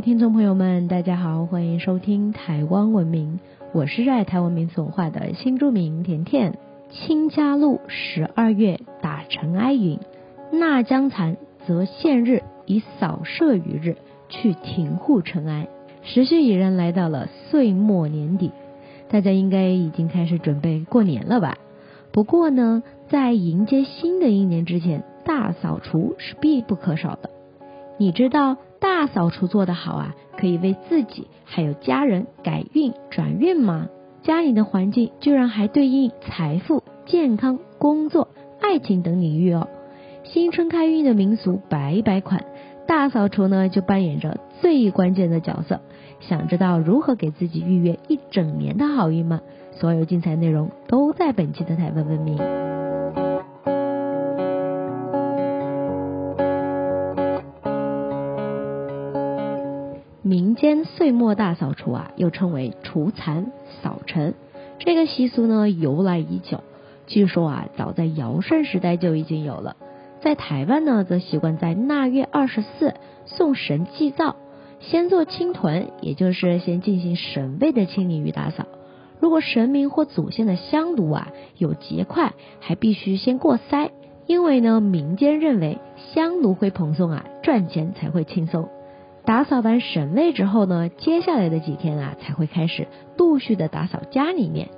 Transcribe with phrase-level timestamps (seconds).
[0.00, 3.38] 听众朋友们，大家好，欢迎收听台湾文明，
[3.72, 6.58] 我是热爱台湾民俗文化的新住民甜甜。
[6.90, 9.98] 清嘉路十二月打尘埃云，
[10.50, 13.96] 纳将残则现日以扫射于日，
[14.28, 15.68] 去停护尘埃。
[16.02, 18.50] 时序已然来到了岁末年底，
[19.08, 21.58] 大家应该已经开始准备过年了吧？
[22.12, 27.30] 不过呢，在迎接新的一年之前，大扫除是必不可少的。
[27.98, 28.56] 你知道
[29.02, 33.88] 大扫除做得好啊，可以为自己还有家人改运转运吗？
[34.22, 38.28] 家里的环境居然还对应财富、健康、工作、
[38.60, 39.66] 爱情等领域哦。
[40.22, 42.44] 新春开运的民俗百百款，
[42.86, 45.80] 大扫除呢就扮演着最关键的角色。
[46.20, 49.40] 想知道如何给自己预约一整年的好运吗？
[49.72, 52.38] 所有精彩内容都在本期的台湾文明。
[60.32, 63.52] 民间岁末大扫除啊，又称为除残
[63.82, 64.32] 扫尘，
[64.78, 66.64] 这个习俗呢由来已久。
[67.06, 69.76] 据说啊，早在尧舜时代就已经有了。
[70.22, 72.94] 在台湾呢，则习惯在腊月二十四
[73.26, 74.36] 送神祭灶，
[74.80, 78.64] 先做清屯，也就是先进行神位的清理与打扫。
[79.20, 83.90] 如果神明或祖先的香炉啊有结块，还必须先过筛，
[84.26, 85.76] 因为呢民间认为
[86.14, 88.70] 香炉会蓬松啊，赚钱才会轻松。
[89.24, 94.70] 打扫完神位之后呢，接下来的几天啊，才会开始陆续的打扫家里面。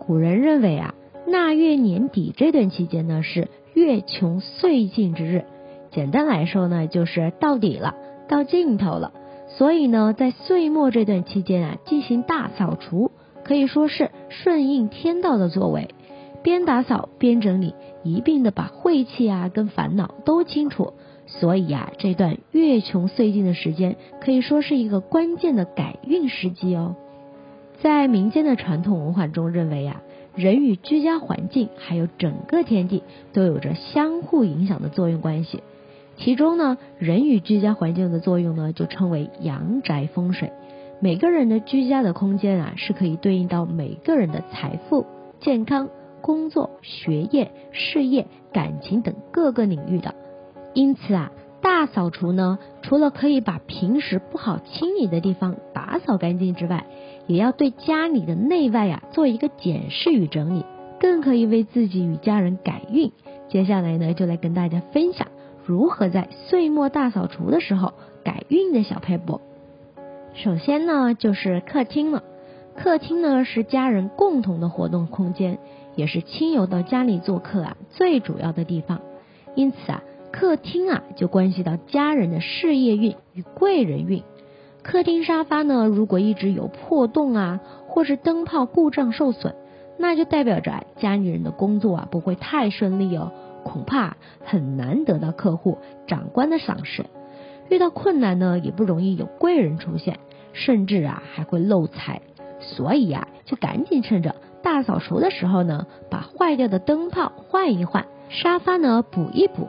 [0.00, 0.94] 古人认为啊，
[1.26, 5.44] 腊月年底这段期间呢，是月穷岁尽之日。
[5.90, 7.94] 简单来说呢，就是到底了，
[8.26, 9.12] 到尽头了。
[9.48, 13.10] 所以呢，在岁末这段期间啊，进行大扫除，
[13.44, 15.88] 可以说是顺应天道的作为。
[16.42, 20.94] 边打扫边整理，一并的把晦气啊跟烦恼都清除。
[21.30, 26.96] 所以啊，这段月穷岁尽的时间可以说是一个关键的改运时机哦。
[27.82, 30.00] 在民间的传统文化中，认为啊，
[30.34, 33.02] 人与居家环境还有整个天地
[33.34, 35.62] 都有着相互影响的作用关系。
[36.16, 40.50] 其中呢，人与居家环境的作用呢，就称为阳宅风水。
[40.98, 45.04] 每个人的居家的空间啊，是可以对应到每个人的财富、
[45.40, 45.90] 健康、
[46.22, 50.14] 工作、学业、事业、感情等各个领域的。
[50.74, 56.86] 因此啊，大扫除呢，除了可以把平时不好清理的地方打扫干净之外，
[57.26, 60.64] 也要对家里的内外啊做一个检视与整理，
[61.00, 63.10] 更可以为自己与家人改运。
[63.48, 65.28] 接下来呢，就来跟大家分享
[65.64, 69.40] 如何在岁末大扫除的时候改运的小配博。
[70.34, 72.22] 首先呢，就是客厅了。
[72.76, 75.58] 客厅呢是家人共同的活动空间，
[75.96, 79.00] 也是亲友到家里做客啊最主要的地方。
[79.56, 80.02] 因此啊。
[80.30, 84.22] 客厅啊，就关系到家人的事业运与贵人运。
[84.82, 89.54] 客厅沙发呢，如果一直有破洞啊，或是灯泡故障受损，
[89.98, 93.32] 那就代表着家里人的工作啊不会太顺利哦，
[93.64, 97.06] 恐怕很难得到客户、长官的赏识。
[97.68, 100.20] 遇到困难呢，也不容易有贵人出现，
[100.52, 102.22] 甚至啊还会漏财。
[102.60, 109.68] 所以啊，就赶紧趁着大扫除的时候呢，把坏掉的灯泡换一换，沙发呢补一补。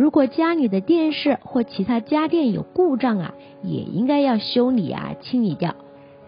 [0.00, 5.74] 如果家里的电视或其他家电有故障啊，也应该要修理啊，清理掉，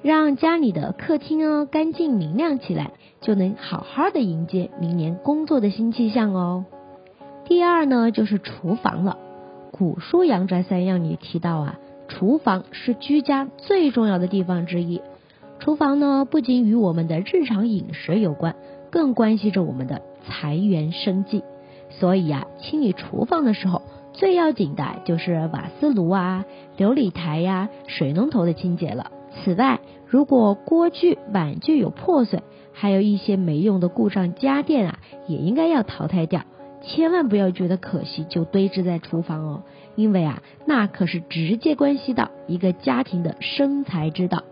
[0.03, 2.91] 让家里的客厅啊干净明亮起来，
[3.23, 6.67] 就能好好的迎接明年工作的新气象哦。
[7.47, 9.17] 第二呢，就是厨房了。
[9.71, 11.79] 古书《阳宅三要》里提到啊，
[12.09, 15.01] 厨房是居家最重要的地方之一。
[15.61, 18.55] 厨房呢，不仅与我们的日常饮食有关，
[18.91, 21.43] 更关系着我们的财源生计。
[21.99, 26.45] 所以啊，清理厨房的时候，最要紧的就是瓦斯炉啊、
[26.77, 29.11] 琉璃台呀、水龙头的清洁了。
[29.45, 32.43] 此外，如果锅具、碗具有破损，
[32.73, 36.43] 还有一些没用的故障家电啊，也应该要淘汰掉。
[36.83, 39.63] 千万不要觉得可惜就堆置在厨房哦，
[39.95, 44.43] 因为啊，那可是直接关系到一个家庭的生财之道。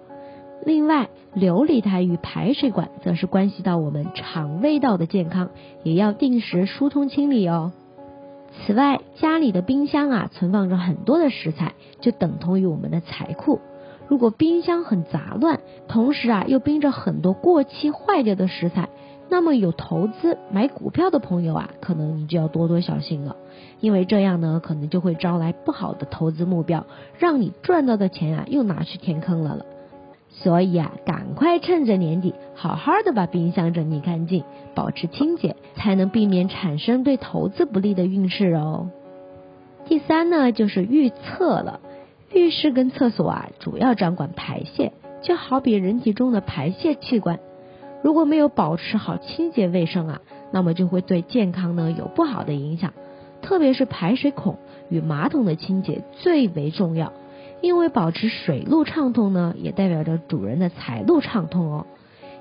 [0.64, 5.50] 另外，琉璃台与排水管则是关系到我们肠胃道的健康，
[5.82, 7.72] 也要定时疏通清理哦。
[8.66, 13.60] 此外，家里的冰箱啊，存放着很多的食材，就等同于我们的财库。
[14.06, 18.88] 如果冰箱很杂乱，同时啊又冰着很多过期坏掉的食材，
[19.30, 23.36] 那么有投资买股票的朋友啊，可能你就要多多小心了，
[23.78, 26.84] 因为这样呢，可能就会招来不好的投资目标，
[27.18, 29.64] 让你赚到的钱啊又拿去填坑了了。
[30.30, 34.44] 所以啊，赶快趁着年底，好好的把冰箱整理干净，
[34.74, 38.90] 保持清洁，才能避免产生对投资不利的运势哦。
[39.86, 41.80] 第三呢，就是预测了。
[42.32, 47.40] 浴室跟厕所啊，主要掌管排泄，就好比人体中的排泄器官。
[48.02, 50.20] 如果没有保持好清洁卫生啊，
[50.52, 52.92] 那么就会对健康呢有不好的影响。
[53.42, 57.12] 特别是排水孔与马桶的清洁最为重要，
[57.60, 61.86] 因为保持水路畅通呢，也代表着主人的财路畅通哦。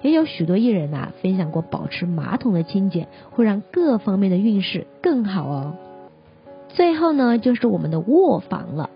[0.01, 5.73] 也有许多艺人呐分享过，保持马桶的清洁会让各方面的运势更好哦。
[6.69, 8.89] 最后呢，就是我们的卧房了。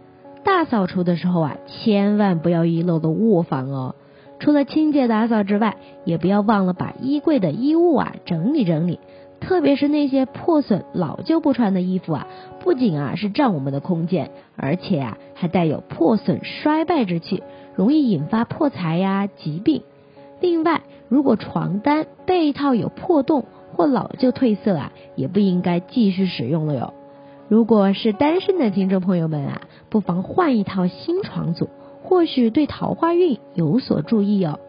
[0.46, 3.96] 大扫除的时候啊，千万不要遗漏了卧房哦。
[4.40, 9.00] 除了清洁打扫之外，也不要忘了把衣柜的衣物啊整理整理。
[9.46, 12.28] 特别是那些破损、老旧不穿的衣服啊，
[12.62, 17.44] 不仅啊是占我们的空间，而且啊还带有破损、衰败之气，
[17.76, 19.84] 容易引发破财呀、疾病。
[20.40, 26.94] 另外，如果床单、被套有破洞或老旧褪色啊，也不应该继续使用了哟。
[27.50, 31.70] 如果是单身的听众朋友们啊，不妨换一套新床组，
[32.02, 34.60] 或许对桃花运有所注意哦。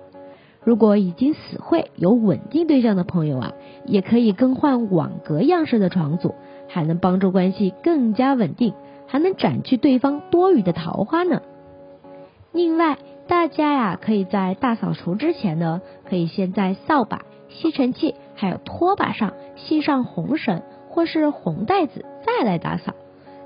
[0.65, 3.53] 如果已经死会有稳定对象的朋友啊，
[3.85, 6.35] 也可以更换网格样式的床组，
[6.69, 8.73] 还能帮助关系更加稳定，
[9.07, 11.43] 还能斩去对方多余的桃花呢。
[12.53, 12.97] 另外，
[13.27, 22.95] 大家呀可以在大扫除之前呢，可以先在扫把、吸尘器还有拖把上系上红绳或是红带子，再来打扫。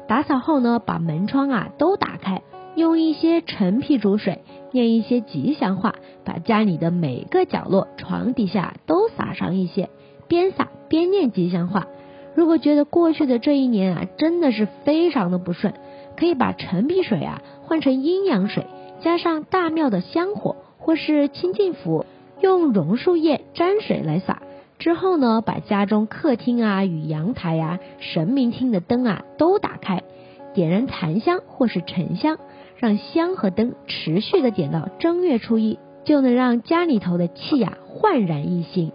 [0.07, 2.43] 打扫后呢，把门窗啊都打开。
[2.77, 4.43] 用一些陈皮煮水，
[4.73, 5.95] 念一些吉祥话，
[6.25, 9.89] 把家里的每个角落、床底下都撒上一些，
[10.29, 11.87] 边撒边念吉祥话。
[12.35, 15.75] 如果觉得过去的这一年啊，真的是非常的不顺，
[16.17, 18.67] 可以把陈皮水啊换成阴阳水，
[19.01, 22.07] 加上大庙的香火或是清净符，
[22.41, 24.43] 用榕树叶沾水来撒。
[24.79, 30.05] 之后呢，把家中客厅啊与阳台啊、神明厅的灯啊都打开，
[30.55, 32.39] 点燃檀香或是沉香。
[32.79, 38.93] 让香和灯持续的点到正月初一，就能让家里头的气呀焕然一新。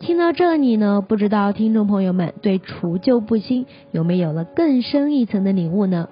[0.00, 6.08] 听到这里呢，不知道听众朋友们对除旧布新有没有了更深一层的领悟呢？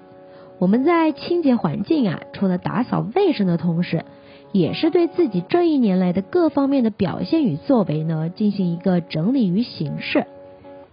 [0.59, 4.05] 我们在清洁环境啊，除了打扫卫生的同时，
[4.51, 10.25] 也是对自己这一年来的各方面的表现与作为呢，进行一个整理与形式。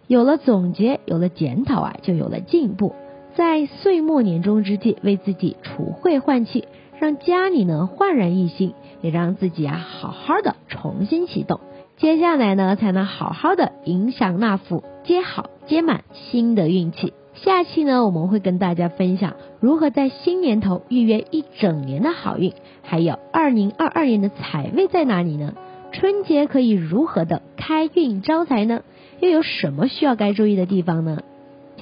[0.06, 2.92] 有了总结，有了检讨啊，就有了进步。
[3.34, 6.68] 在岁末年终之际，为自己除晦换气，
[6.98, 11.60] 让家里呢焕然一新，也让自己啊好好的重新启动。
[11.96, 17.14] 接下来呢，才能好好的影响纳福接好接满新的运气。
[17.34, 22.52] 下期呢，我们会跟大家分享如何在新年头预约一整年的好运，
[22.82, 25.54] 还有二零二二年的财位在哪里呢？
[25.92, 28.82] 春节可以如何的开运招财呢？
[29.20, 31.22] 又有什么需要该注意的地方呢？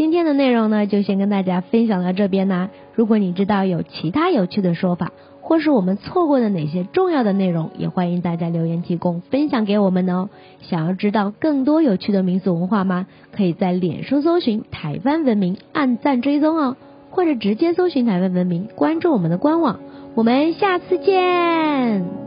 [0.01, 2.71] 今天的内容呢，就先跟大家分享到这边啦。
[2.95, 5.13] 如果你知道有其他有趣的说法，
[5.43, 10.31] 或是我们错过的哪些重要的内容，也欢迎大家留言提供分享给我们哦。
[10.63, 13.09] 想要知道更多有趣的民俗文化吗？
[13.31, 16.79] 可以在脸书搜寻台湾文明，按赞追踪哦，
[17.11, 19.81] 或者直接搜寻台湾文明，关注我们的官网。
[20.15, 22.20] 我们下次见。